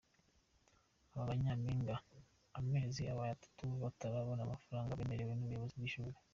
[1.11, 1.95] Aba ba Nyampinga
[2.59, 6.15] amezi abaye atatu batarabona amafaranga bemerewe n'ubuyobozi bwi'ishuri.